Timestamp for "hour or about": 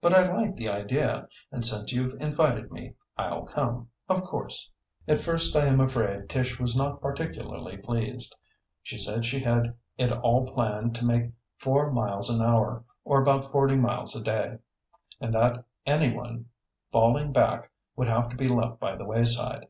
12.46-13.50